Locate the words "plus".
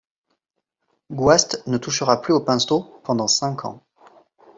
2.21-2.33